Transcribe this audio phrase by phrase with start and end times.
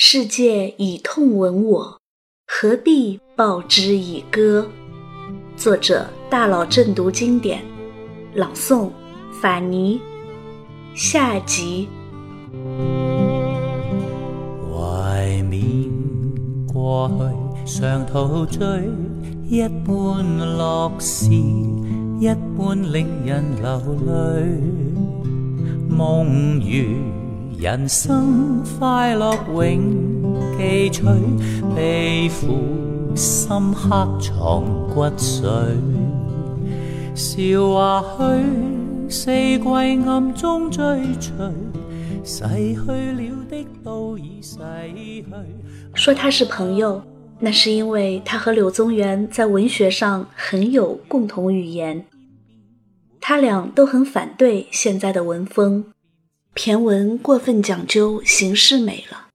[0.00, 1.98] 世界以痛吻我，
[2.46, 4.64] 何必报之以歌？
[5.56, 7.64] 作者：大佬正读经典，
[8.32, 8.90] 朗诵：
[9.42, 10.00] 法尼。
[10.94, 11.88] 下集。
[14.70, 15.90] 怀缅
[16.72, 17.10] 过
[17.66, 18.64] 去，常陶醉
[19.48, 21.28] 一般乐事，
[22.20, 24.46] 一般令人流泪。
[25.90, 27.17] 梦如。
[27.60, 31.02] 人生快乐永记取，
[31.74, 32.56] 悲苦
[33.16, 34.62] 深刻藏
[34.94, 35.74] 骨髓。
[37.16, 39.60] 笑话去，四季
[40.06, 41.36] 暗中追随，
[42.22, 44.58] 逝去了的都已逝
[44.94, 45.24] 去。
[45.94, 47.02] 说他是朋友，
[47.40, 52.04] 那是因为他和柳宗元在文学上很有共同语言。
[53.20, 55.86] 他俩都很反对现在的文风。
[56.58, 59.28] 骈文过分讲究形式美了，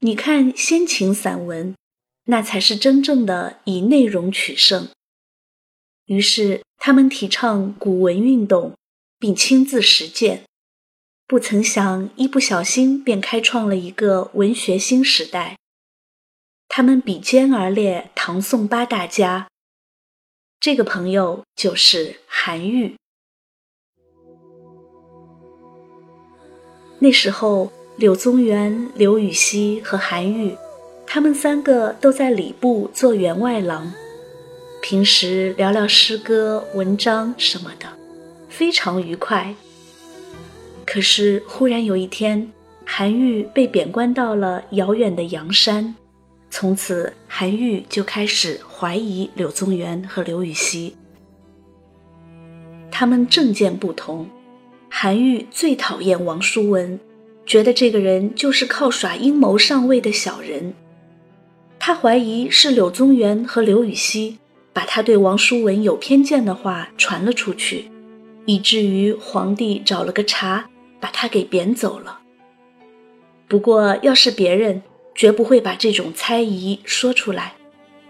[0.00, 1.74] 你看先秦散文，
[2.26, 4.90] 那才是真正的以内容取胜。
[6.04, 8.76] 于是他们提倡古文运动，
[9.18, 10.44] 并亲自实践，
[11.26, 15.56] 不曾想一不小心便开创了一个文学新时代。
[16.68, 19.48] 他们比肩而列唐宋八大家，
[20.60, 22.96] 这个朋友就是韩愈。
[26.98, 30.56] 那时候，柳宗元、刘禹锡和韩愈，
[31.06, 33.92] 他们三个都在礼部做员外郎，
[34.80, 37.86] 平时聊聊诗歌、文章什么的，
[38.48, 39.54] 非常愉快。
[40.86, 42.50] 可是忽然有一天，
[42.84, 45.94] 韩愈被贬官到了遥远的阳山，
[46.50, 50.96] 从此韩愈就开始怀疑柳宗元和刘禹锡，
[52.90, 54.28] 他们政见不同。
[54.96, 57.00] 韩愈最讨厌王叔文，
[57.44, 60.72] 觉得这个人就是靠耍阴谋上位的小人。
[61.80, 64.38] 他怀疑是柳宗元和刘禹锡
[64.72, 67.90] 把他对王叔文有偏见的话传了出去，
[68.46, 70.70] 以至于皇帝找了个茬
[71.00, 72.20] 把他给贬走了。
[73.48, 74.80] 不过，要是别人，
[75.12, 77.54] 绝不会把这种猜疑说出来，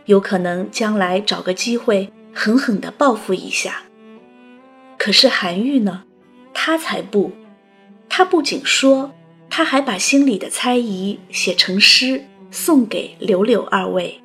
[0.04, 3.84] 有可能将来找个机会狠狠地报复一下。
[4.98, 6.04] 可是韩愈呢？
[6.66, 7.30] 他才不，
[8.08, 9.12] 他不仅说，
[9.50, 14.18] 他还把心里的猜疑写成诗送给柳柳二位。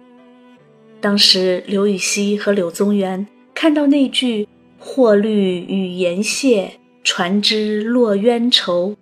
[1.02, 4.48] 当时刘禹锡和柳宗元看到那句
[4.80, 8.96] “或虑语言谢，传之落冤仇”，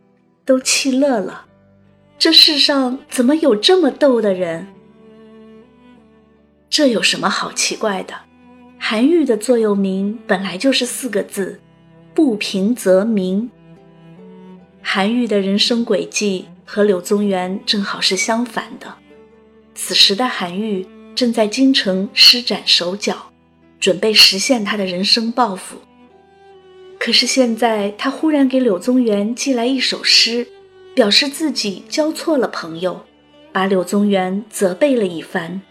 [0.43, 1.45] 都气乐了。
[2.17, 4.65] 这世上怎么有这么逗的人？
[6.71, 8.15] 这有什么好奇怪的？
[8.79, 11.59] 韩愈的座右铭本来就是四个字。
[12.17, 13.47] 不平则鸣。
[14.81, 18.91] 韩愈的人生轨迹和柳宗元正好是相反的。
[19.75, 20.83] 此时的韩愈
[21.13, 23.31] 正在京城施展手脚，
[23.79, 25.77] 准备实现他的人生抱负。
[26.97, 30.47] 可是现在他忽然给柳宗元寄来一首诗，
[30.95, 32.99] 表示自己交错了朋友，
[33.51, 35.61] 把柳宗元责备了一番。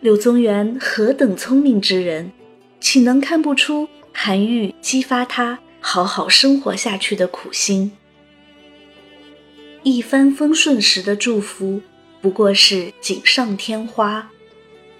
[0.00, 2.32] 柳宗元何等聪明之人，
[2.80, 3.88] 岂能看不出？
[4.12, 7.92] 韩愈激发他好好生活下去的苦心。
[9.82, 11.82] 一帆风顺时的祝福
[12.20, 14.30] 不过是锦上添花，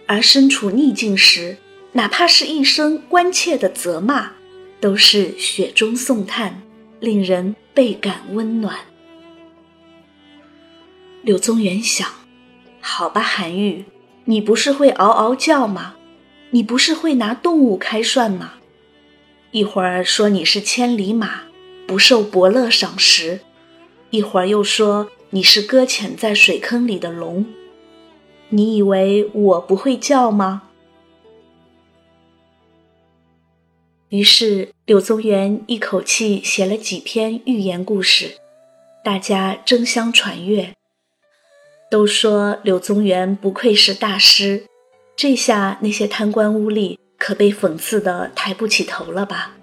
[0.07, 1.57] 而身处逆境时，
[1.93, 4.33] 哪怕是一声关切的责骂，
[4.81, 6.63] 都是雪中送炭，
[6.99, 8.77] 令人倍感温暖。
[11.23, 12.09] 柳宗元想：
[12.81, 13.85] 好吧，韩愈，
[14.25, 15.95] 你不是会嗷嗷叫吗？
[16.51, 18.55] 你不是会拿动物开涮吗？
[19.53, 21.43] 一会儿说你是千里马，
[21.87, 23.41] 不受伯乐赏识；
[24.09, 27.45] 一会儿又说你是搁浅在水坑里的龙。
[28.49, 30.63] 你以为我不会叫吗？
[34.09, 38.39] 于是柳宗元一口气写了几篇寓言故事，
[39.05, 40.73] 大家争相传阅，
[41.91, 44.65] 都说柳宗元不愧是大师。
[45.15, 47.02] 这下那些贪官污吏。
[47.23, 49.55] 可被讽刺的抬不起头了吧？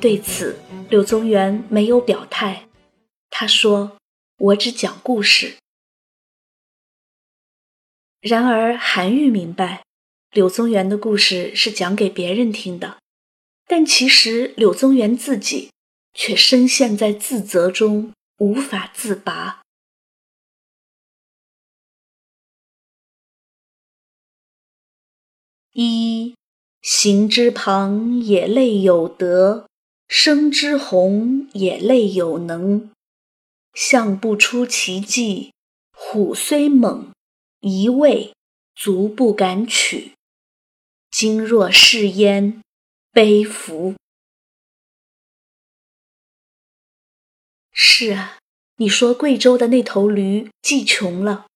[0.00, 0.56] 对此，
[0.88, 2.66] 柳宗元没有表态。
[3.28, 3.98] 他说
[4.40, 5.56] ：“我只讲故事。”
[8.22, 9.84] 然而，韩愈明白，
[10.30, 12.96] 柳宗元的故事是讲给别人听的，
[13.66, 15.70] 但其实柳宗元自己
[16.14, 19.60] 却深陷在自责中，无法自拔。
[25.72, 26.34] 一
[26.82, 29.68] 行之旁也类有德，
[30.08, 32.90] 生之宏也类有能。
[33.72, 35.52] 象不出奇迹，
[35.92, 37.12] 虎虽猛，
[37.60, 38.34] 一味
[38.74, 40.14] 足不敢取。
[41.08, 42.60] 今若是焉，
[43.12, 43.94] 悲夫！
[47.70, 48.38] 是啊，
[48.78, 51.46] 你说贵州的那头驴既穷了，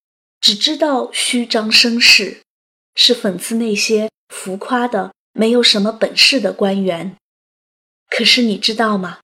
[0.41, 2.44] 只知道虚张声势，
[2.95, 7.17] 是讽刺那些浮夸的、没有什么本事的官员。
[8.09, 9.21] 可是你知道吗？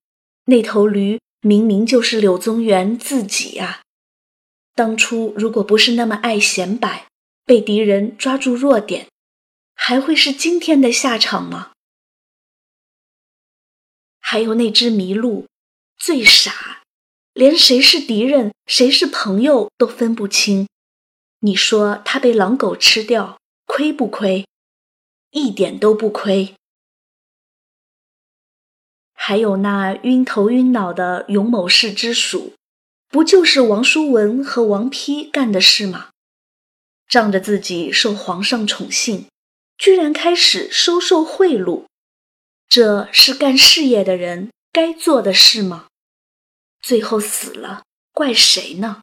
[0.47, 3.83] 那头驴明明就是柳宗元自己呀！
[4.75, 7.07] 当初如果不是那么爱显摆，
[7.45, 9.09] 被敌人抓住弱点，
[9.75, 11.73] 还会是今天的下场吗？
[14.19, 15.47] 还有那只麋鹿，
[15.99, 16.83] 最傻，
[17.33, 20.69] 连谁是敌人，谁是朋友都分不清。
[21.41, 23.40] 你说它被狼狗吃掉，
[23.73, 24.49] 亏不亏？
[25.31, 26.57] 一点都不亏。
[29.13, 32.55] 还有那晕头晕脑的勇某氏之属，
[33.09, 36.11] 不就是王叔文和王丕干的事吗？
[37.07, 39.29] 仗着自己受皇上宠幸，
[39.79, 41.85] 居然开始收受贿赂，
[42.69, 45.87] 这是干事业的人该做的事吗？
[46.83, 49.03] 最后死了，怪谁呢？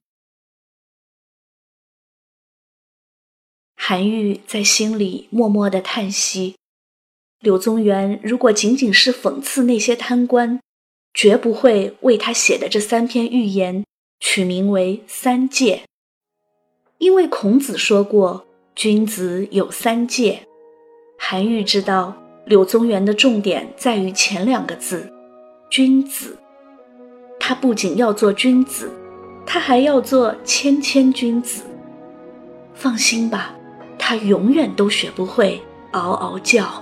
[3.90, 6.56] 韩愈在心里默默的叹息。
[7.40, 10.60] 柳宗元如果仅仅是讽刺那些贪官，
[11.14, 13.86] 绝不会为他写的这三篇寓言
[14.20, 15.84] 取名为《三戒》，
[16.98, 18.46] 因为孔子说过
[18.76, 20.42] “君子有三戒”。
[21.18, 22.14] 韩愈知道
[22.46, 25.10] 柳宗元的重点在于前两个字
[25.72, 26.38] “君子”，
[27.40, 28.92] 他不仅要做君子，
[29.46, 31.64] 他还要做谦谦君子。
[32.74, 33.57] 放心吧，
[34.10, 35.62] 他永远都学不会
[35.92, 36.82] 嗷嗷叫。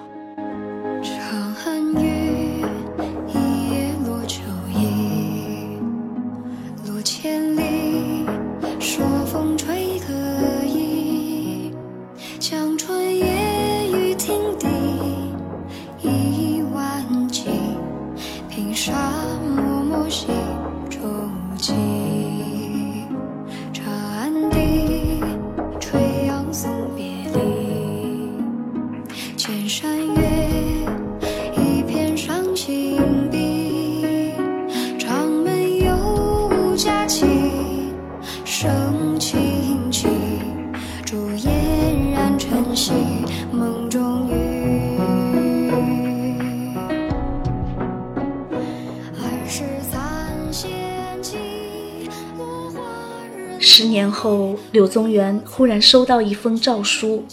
[54.75, 57.23] 柳宗元忽然收到一封诏书，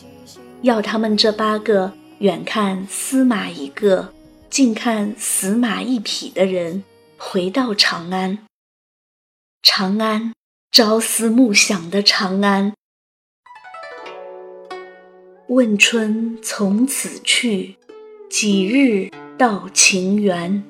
[0.61, 4.15] 要他们这八个远看司马一个，
[4.49, 6.85] 近看死马一匹的人
[7.19, 8.39] 回到长安。
[9.61, 10.33] 长安，
[10.71, 12.75] 朝思暮想的长安。
[15.49, 17.75] 问春从此去，
[18.31, 20.63] 几日到情缘？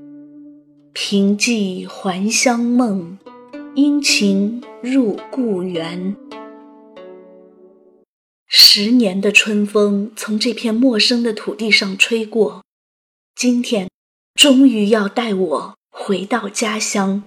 [0.94, 3.18] 凭寄还乡梦。
[3.74, 6.14] 殷勤入故园，
[8.54, 12.62] 十年的春风从这片陌生的土地上吹过，
[13.34, 13.88] 今天
[14.34, 17.24] 终于要带我回到家乡。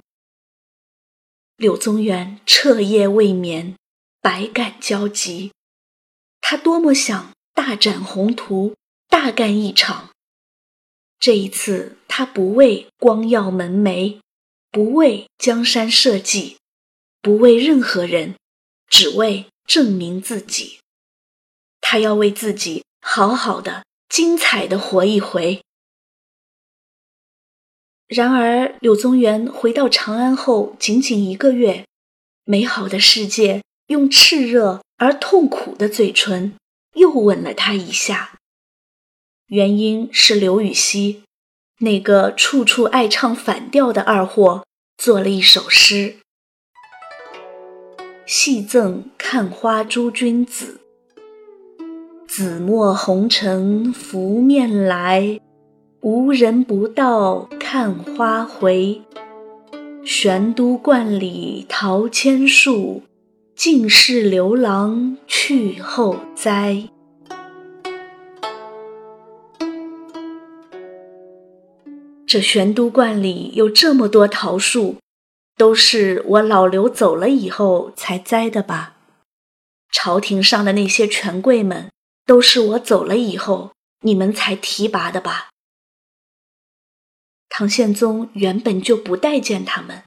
[1.58, 3.76] 柳宗元彻夜未眠，
[4.22, 5.52] 百感交集。
[6.42, 8.76] 他多么想大展宏图，
[9.10, 10.12] 大干一场。
[11.18, 14.20] 这一次，他不为光耀门楣。
[14.70, 16.58] 不为江山社稷，
[17.20, 18.36] 不为任何人，
[18.88, 20.78] 只为证明自己。
[21.96, 25.62] 他要为自己好好的、精彩的活一回。
[28.06, 31.86] 然而，柳宗元回到长安后，仅仅一个月，
[32.44, 36.56] 美好的世界用炽热而痛苦的嘴唇
[36.96, 38.40] 又吻了他一下。
[39.46, 41.24] 原因是刘禹锡。
[41.80, 44.66] 那个处处爱唱反调的二货
[44.98, 46.18] 做了一首诗
[48.28, 50.82] ：“戏赠看花诸君子，
[52.38, 55.40] 紫陌红尘拂面来，
[56.02, 59.02] 无人不道看花回。
[60.04, 63.04] 玄都观里桃千树，
[63.56, 66.90] 尽是刘郎去后栽。”
[72.28, 74.98] 这玄都观里有这么多桃树，
[75.56, 78.98] 都是我老刘走了以后才栽的吧？
[79.90, 81.90] 朝廷上的那些权贵们，
[82.26, 85.50] 都是我走了以后你们才提拔的吧？
[87.48, 90.04] 唐宪宗原本就不待见他们，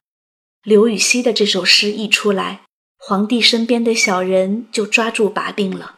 [0.63, 2.65] 刘禹锡的这首诗一出来，
[2.99, 5.97] 皇帝身边的小人就抓住把柄了。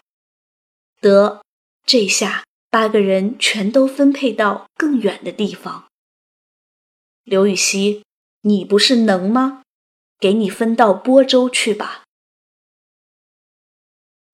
[1.00, 1.42] 得，
[1.84, 5.86] 这下八个人全都分配到更远的地方。
[7.24, 8.04] 刘禹锡，
[8.42, 9.62] 你不是能吗？
[10.18, 12.04] 给你分到播州去吧。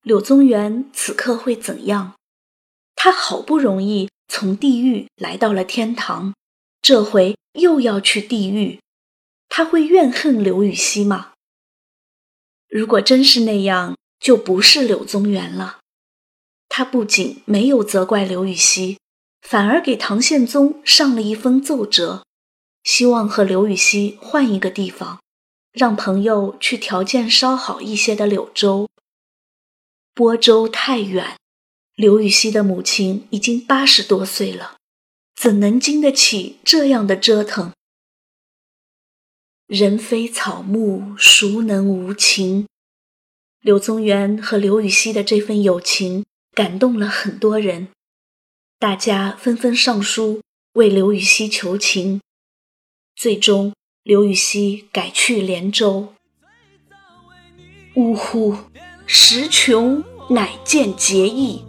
[0.07, 2.15] 柳宗元此刻会怎样？
[2.95, 6.33] 他好不容易从地狱来到了天堂，
[6.81, 8.79] 这回又要去地狱，
[9.49, 11.33] 他会怨恨刘禹锡吗？
[12.69, 15.81] 如果真是那样，就不是柳宗元了。
[16.69, 18.99] 他不仅没有责怪刘禹锡，
[19.41, 22.23] 反而给唐宪宗上了一封奏折。
[22.85, 25.19] 希望和刘禹锡换一个地方，
[25.73, 28.89] 让朋友去条件稍好一些的柳州。
[30.17, 31.37] 播州太远，
[31.95, 34.79] 刘禹锡的母亲已经八十多岁了，
[35.35, 37.75] 怎能经得起这样的折腾？
[39.67, 42.67] 人非草木，孰能无情？
[43.61, 47.89] 柳宗元和刘禹锡的这份友情感动了很多人，
[48.79, 50.41] 大家纷纷上书
[50.73, 52.23] 为刘禹锡求情。
[53.15, 56.15] 最终，刘禹锡改去连州。
[57.97, 58.57] 呜呼，
[59.07, 61.65] 时穷乃见节义。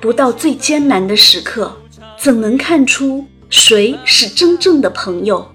[0.00, 1.76] 不到最艰难的时刻，
[2.18, 5.46] 怎能看出谁是真正的朋友？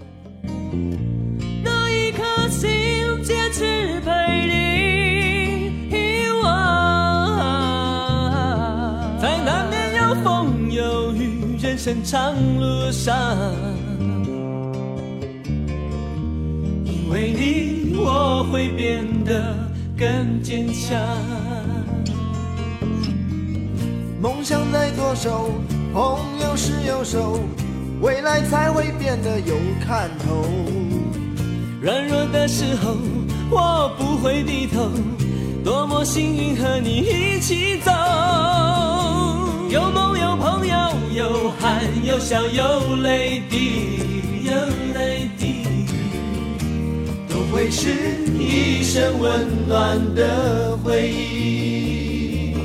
[9.20, 13.36] 在难免有风有雨人生长路上。
[16.86, 19.61] 因为你，我会变得
[20.02, 21.00] 更坚强。
[24.20, 25.52] 梦想在左手，
[25.94, 27.40] 朋友是右手，
[28.02, 29.56] 未来才会变得有
[29.86, 30.44] 看头。
[31.80, 32.98] 软弱的时候，
[33.52, 34.90] 我不会低头。
[35.64, 37.92] 多么幸运和你一起走，
[39.70, 40.76] 有梦有朋友，
[41.14, 44.00] 有汗有笑有泪滴，
[44.46, 44.91] 有。
[47.62, 47.92] 会是
[48.40, 52.56] 一生温暖的回忆。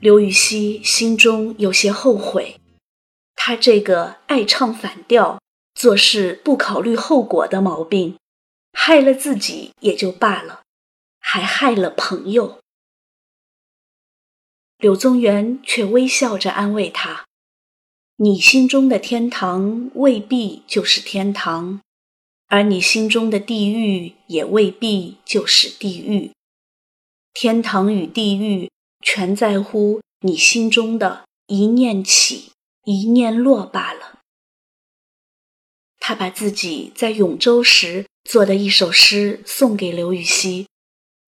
[0.00, 2.60] 刘禹锡心中有些后悔，
[3.34, 5.40] 他这个爱唱反调、
[5.74, 8.18] 做事不考虑后果的毛病，
[8.74, 10.60] 害了自己也就罢了，
[11.18, 12.58] 还害了朋友。
[14.76, 17.24] 柳宗元却微笑着安慰他。
[18.16, 21.80] 你心中的天堂未必就是天堂，
[22.46, 26.30] 而你心中的地狱也未必就是地狱。
[27.32, 28.70] 天堂与地狱
[29.02, 32.52] 全在乎你心中的一念起，
[32.84, 34.20] 一念落罢了。
[35.98, 40.68] 他把自己在永州时做的一首诗送给刘禹锡，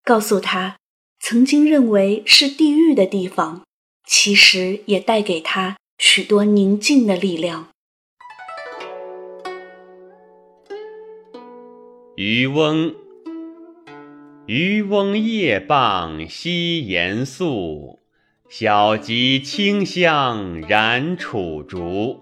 [0.05, 0.79] 告诉他，
[1.19, 3.65] 曾经认为是地狱的地方，
[4.07, 5.77] 其实也带给他。
[5.99, 7.69] 许多宁静的力量。
[12.17, 12.95] 渔翁，
[14.47, 17.99] 渔翁夜傍西岩宿，
[18.49, 22.21] 小楫清香燃楚竹。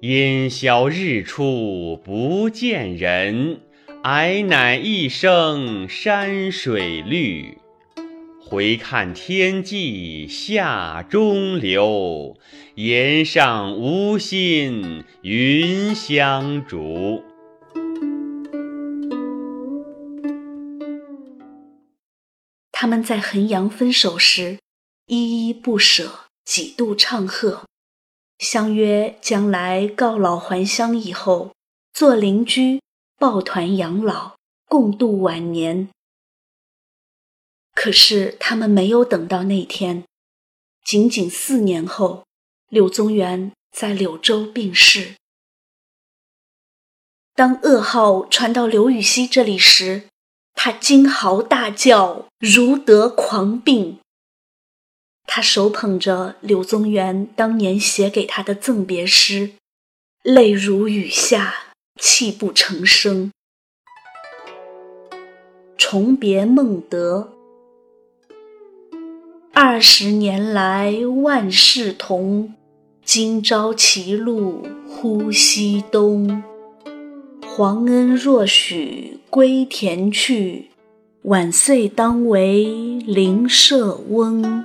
[0.00, 3.60] 烟消日出不见人，
[4.02, 7.58] 霭乃一声山水绿。
[8.48, 12.36] 回看天际下中流，
[12.76, 17.24] 岩上无心云相逐。
[22.70, 24.60] 他们在衡阳分手时，
[25.06, 27.64] 依依不舍，几度唱和，
[28.38, 31.50] 相约将来告老还乡以后，
[31.92, 32.80] 做邻居，
[33.18, 34.36] 抱团养老，
[34.68, 35.88] 共度晚年。
[37.76, 40.02] 可是他们没有等到那天，
[40.82, 42.24] 仅仅四年后，
[42.70, 45.14] 柳宗元在柳州病逝。
[47.34, 50.08] 当噩耗传到刘禹锡这里时，
[50.54, 54.00] 他惊嚎大叫，如得狂病。
[55.26, 59.52] 他手捧着柳宗元当年写给他的赠别诗，
[60.22, 63.30] 泪如雨下，泣不成声。
[65.76, 67.35] 重别孟德。
[69.58, 72.52] 二十年来万事同，
[73.02, 76.42] 今朝歧路忽西东。
[77.46, 80.68] 皇恩若许归田去，
[81.22, 82.66] 晚岁当为
[83.06, 84.62] 邻舍翁。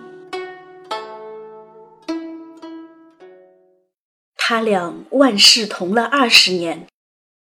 [4.35, 6.85] 他俩万事同了二十年，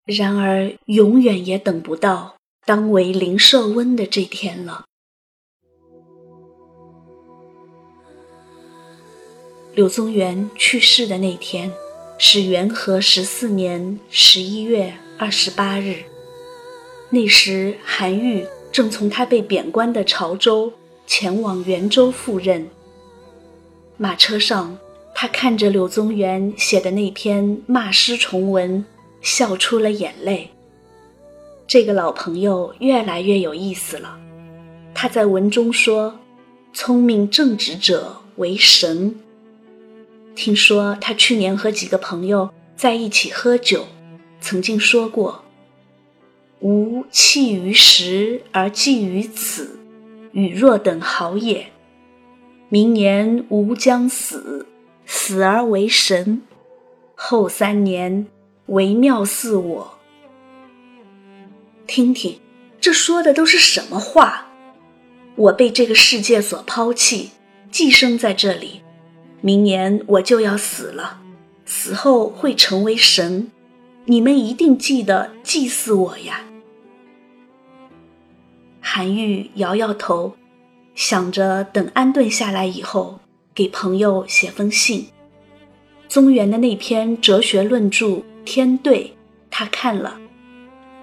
[0.04, 2.36] 然而永远也等不到
[2.66, 4.84] 当为邻舍翁的这天了。
[9.78, 11.72] 柳宗元去世的那天
[12.18, 15.98] 是元和十四年十一月二十八日，
[17.12, 20.74] 那时韩愈正从他被贬官的潮州
[21.06, 22.68] 前往元州赴任。
[23.98, 24.76] 马车上，
[25.14, 28.84] 他看着柳宗元写的那篇骂诗重文，
[29.22, 30.50] 笑出了眼泪。
[31.68, 34.18] 这个老朋友越来越有意思了。
[34.96, 36.18] 他在文中说
[36.74, 39.20] ：“聪明正直者为神。”
[40.38, 43.88] 听说他去年和几个朋友在一起喝酒，
[44.40, 45.44] 曾经说过
[46.62, 49.80] ：“吾弃于时而寄于此，
[50.34, 51.72] 与若等好也。
[52.70, 54.68] 明年吾将死，
[55.08, 56.42] 死而为神；
[57.16, 58.28] 后三年
[58.68, 59.98] 为妙似我。”
[61.88, 62.40] 听听，
[62.80, 64.46] 这说的都是什么话？
[65.36, 67.32] 我被这个世界所抛弃，
[67.72, 68.82] 寄生在这里。
[69.42, 71.22] 明年我就要死了，
[71.66, 73.52] 死后会成为神，
[74.06, 76.42] 你们一定记得祭祀我呀。
[78.80, 80.36] 韩愈摇摇头，
[80.96, 83.20] 想着等安顿下来以后，
[83.54, 85.08] 给朋友写封信。
[86.08, 88.06] 宗元的那篇哲学论著
[88.46, 89.04] 《天对》，
[89.52, 90.18] 他看了，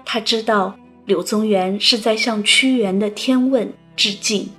[0.03, 0.75] 他知道
[1.05, 4.49] 柳宗元是在向屈原的《天问》致敬。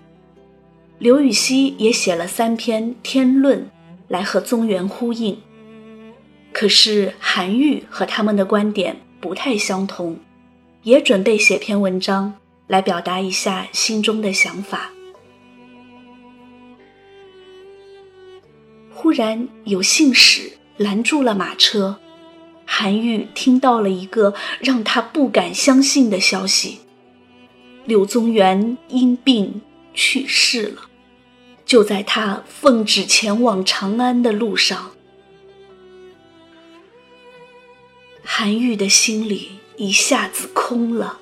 [0.99, 3.61] 刘禹锡也写了三篇《天论》，
[4.09, 5.39] 来和宗元呼应。
[6.53, 10.19] 可是韩愈和他们的观点不太相同，
[10.85, 12.33] 也准备写篇文章
[12.67, 14.91] 来表达一下心中的想法。
[18.91, 21.99] 忽然有信使拦住了马车，
[22.65, 26.79] 韩愈听到了一个让他不敢相信的消息：
[27.85, 29.61] 柳宗元因病。
[29.97, 30.83] 去世了，
[31.65, 34.93] 就在他奉旨前往长安的路上。
[38.23, 41.19] 韩愈的心里一下子空了。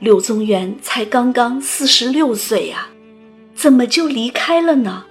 [0.00, 2.88] 柳宗元才刚刚四十六岁呀，
[3.54, 5.06] 怎么就离开了呢？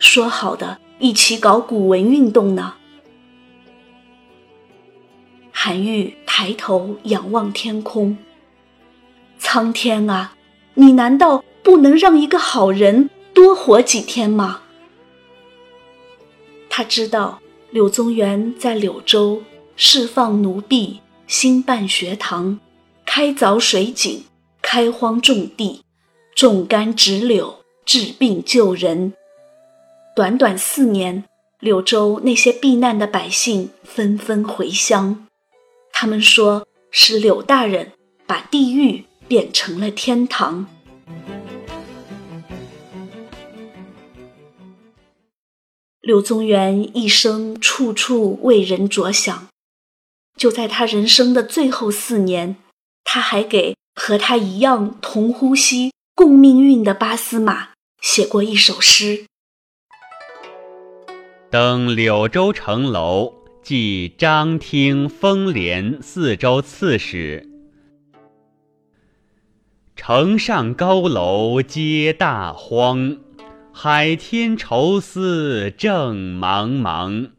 [0.00, 2.74] 说好的一起搞古文运动呢？
[5.52, 8.16] 韩愈抬头仰望天空，
[9.38, 10.34] 苍天啊，
[10.74, 11.44] 你难道？
[11.62, 14.62] 不能让一个好人多活几天吗？
[16.68, 19.42] 他知道柳宗元在柳州
[19.76, 22.58] 释放奴婢，兴办学堂，
[23.04, 24.24] 开凿水井，
[24.62, 25.82] 开荒种地，
[26.34, 29.12] 种甘植柳，治病救人。
[30.16, 31.24] 短短四年，
[31.60, 35.26] 柳州那些避难的百姓纷纷回乡，
[35.92, 37.92] 他们说是柳大人
[38.26, 40.66] 把地狱变成了天堂。
[46.10, 49.46] 柳宗元一生处处为人着想，
[50.36, 52.56] 就在他人生的最后四年，
[53.04, 57.68] 他还给和他一样同呼吸、共命运的巴司马
[58.02, 59.26] 写过一首诗
[61.48, 67.48] ：“登柳州城楼，即张听封廉四州刺史。
[69.94, 73.16] 城上高楼皆大荒。”
[73.72, 77.30] 海天愁思正茫茫，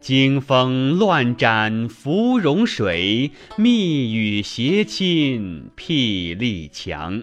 [0.00, 7.22] 惊风乱展芙蓉水，密雨斜侵霹雳墙。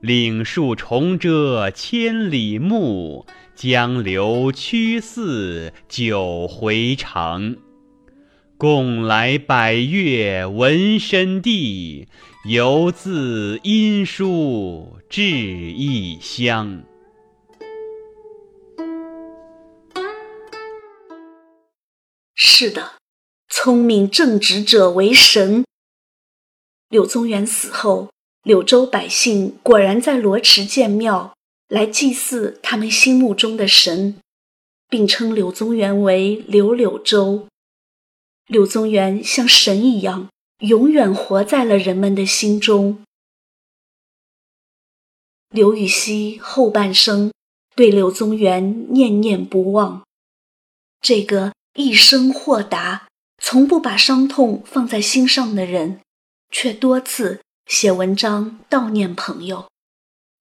[0.00, 7.56] 岭树重遮千里目，江流曲似九回肠。
[8.56, 12.06] 共来百越闻身地，
[12.48, 16.84] 犹自音书至异乡。
[22.62, 22.92] 是的，
[23.48, 25.64] 聪明正直者为神。
[26.88, 28.12] 柳宗元死后，
[28.44, 34.20] 柳州百姓果然在罗池建庙，来祭祀他们心目中的神，
[34.88, 37.48] 并称柳宗元为柳柳州。
[38.46, 40.28] 柳宗元像神一样，
[40.60, 43.02] 永远活在了人们的心中。
[45.48, 47.32] 刘禹锡后半生
[47.74, 50.04] 对柳宗元念念不忘，
[51.00, 51.52] 这个。
[51.74, 53.08] 一生豁达，
[53.38, 56.00] 从不把伤痛放在心上的人，
[56.50, 59.70] 却多次写文章悼念朋友，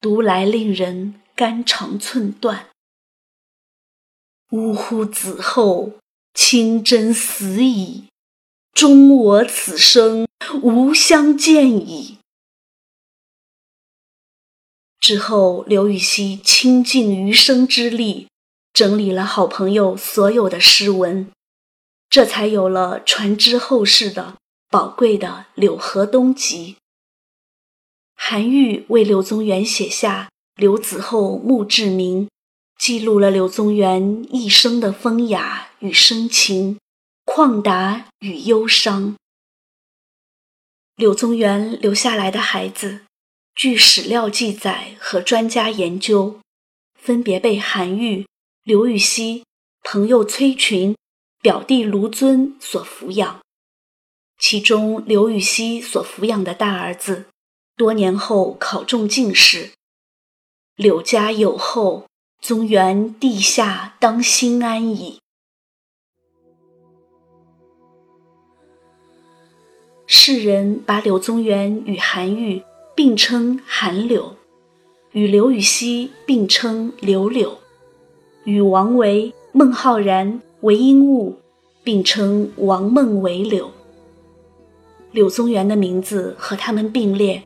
[0.01, 2.67] 读来令人肝肠寸断。
[4.49, 5.93] 呜呼，子厚
[6.33, 8.09] 清真死矣，
[8.73, 10.27] 终我此生
[10.61, 12.17] 无相见矣。
[14.99, 18.27] 之后，刘禹锡倾尽余生之力，
[18.73, 21.31] 整理了好朋友所有的诗文，
[22.09, 24.37] 这才有了传之后世的
[24.69, 26.75] 宝贵的《柳河东集》。
[28.15, 30.29] 韩愈为柳宗元写下
[30.61, 32.25] 《柳子厚墓志铭》，
[32.77, 36.79] 记录了柳宗元一生的风雅与深情，
[37.25, 39.15] 旷达与忧伤。
[40.95, 43.01] 柳宗元留下来的孩子。
[43.55, 46.39] 据史料记载和专家研究，
[46.99, 48.25] 分别被韩愈、
[48.63, 49.43] 刘禹锡、
[49.83, 50.95] 朋友崔群、
[51.41, 53.41] 表弟卢尊所抚养。
[54.37, 57.25] 其中，刘禹锡所抚养的大儿子，
[57.75, 59.71] 多年后考中进士。
[60.75, 62.07] 柳家有后，
[62.39, 65.19] 宗元地下当心安矣。
[70.05, 72.63] 世人把柳宗元与韩愈。
[72.93, 74.35] 并称韩柳，
[75.13, 77.60] 与刘禹锡并称刘柳，
[78.43, 81.37] 与王维、孟浩然、韦应物
[81.83, 83.71] 并称王孟韦柳。
[85.11, 87.43] 柳宗元的名字和他们并列，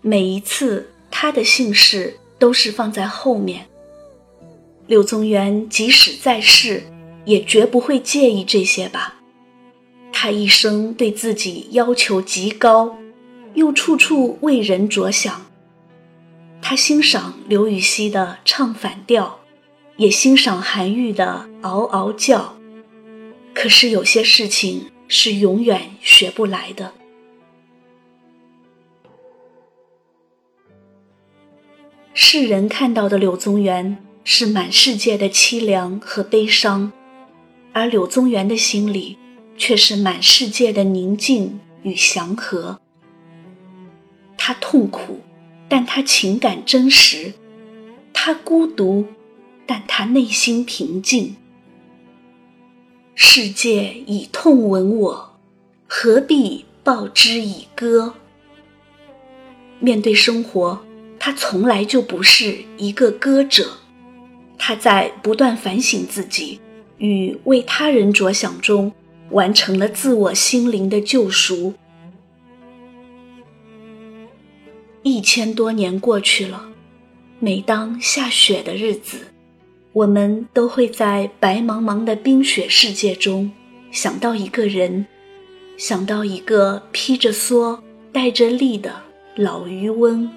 [0.00, 3.66] 每一次他的姓氏都是放在后面。
[4.86, 6.82] 柳宗元即使在世，
[7.24, 9.20] 也绝不会介意这些吧？
[10.12, 12.96] 他一生对自己要求极高。
[13.54, 15.42] 又处处为人着想。
[16.62, 19.40] 他欣赏刘禹锡的唱反调，
[20.02, 22.56] 也欣赏韩愈的嗷嗷叫。
[23.54, 26.92] 可是有些事情是永远学不来的。
[32.12, 36.90] 世人看到的柳宗元是满世界的凄凉和悲伤，
[37.72, 39.16] 而柳宗元的心里
[39.56, 42.80] 却是满世界的宁静与祥和。
[44.36, 45.20] 他痛苦，
[45.68, 47.34] 但他情感真实；
[48.12, 49.06] 他孤独，
[49.72, 51.34] 但他内心平静。
[53.14, 55.38] 世界以痛吻我，
[55.86, 58.12] 何必报之以歌？
[59.80, 60.84] 面对生活，
[61.18, 63.78] 他从来就不是一个歌者。
[64.58, 66.60] 他在不断反省自己
[66.98, 68.92] 与为他人着想中，
[69.30, 71.72] 完成了自我心灵的救赎。
[75.02, 76.68] 一千多年过去了，
[77.38, 79.28] 每当下雪的日子，
[79.92, 83.50] 我们都会在白茫茫的冰雪世界中
[83.90, 85.06] 想到一个人，
[85.76, 87.78] 想到一个披着蓑、
[88.12, 89.02] 带着笠的
[89.36, 90.30] 老渔翁。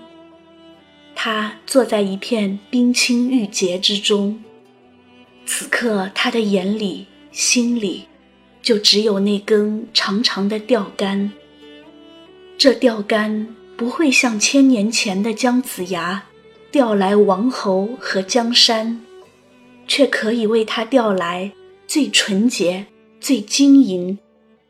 [1.15, 4.43] 他坐在一片冰清玉洁之中，
[5.45, 8.05] 此刻他的眼里、心里，
[8.61, 11.31] 就只有那根长长的钓竿。
[12.57, 13.55] 这钓竿。
[13.77, 16.23] 不会像千年前的姜子牙
[16.71, 19.01] 钓来王侯和江山，
[19.87, 21.51] 却可以为他调来
[21.87, 22.87] 最纯洁、
[23.19, 24.17] 最晶莹、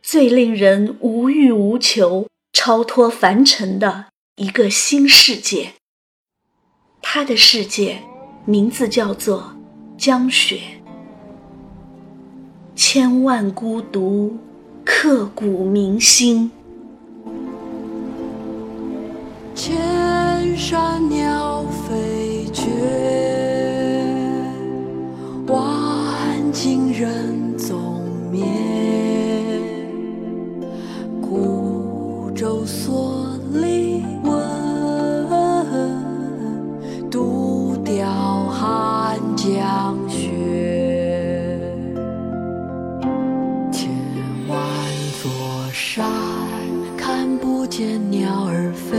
[0.02, 5.74] 最令人无欲无求、超脱凡尘的一个新世界。
[7.02, 8.00] 他的世界
[8.46, 9.56] 名字叫做
[9.98, 10.60] 江雪，
[12.76, 14.36] 千万孤独
[14.84, 16.52] 刻骨铭心。
[19.54, 22.64] 千山鸟飞绝，
[26.98, 28.42] 人踪灭。
[31.22, 34.32] 孤舟蓑笠翁，
[37.12, 40.30] 独钓寒江雪。
[43.74, 43.92] 千
[44.48, 44.58] 万
[45.22, 45.30] 座
[45.74, 46.10] 山
[46.96, 48.96] 看不见鸟儿飞。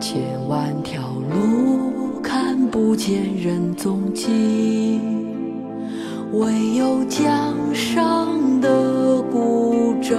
[0.00, 1.00] 千万条
[1.32, 4.98] 路看不见人踪迹，
[6.32, 10.16] 唯有江上的孤舟，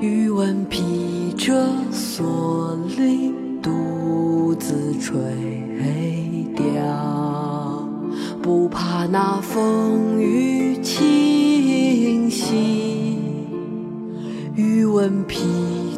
[0.00, 1.52] 渔翁披着
[1.92, 5.16] 蓑笠，独自垂
[6.56, 7.88] 钓，
[8.42, 13.18] 不怕那风雨侵袭。
[14.56, 15.38] 渔翁披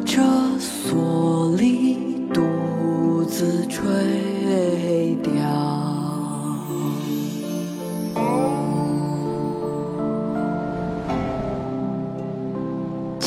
[0.05, 0.21] 着
[0.59, 1.97] 蓑笠
[2.31, 2.41] 独。
[3.27, 3.83] 自垂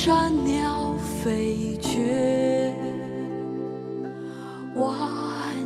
[0.00, 2.72] 山鸟飞绝，
[4.76, 4.94] 万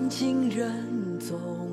[0.09, 1.72] 径人踪。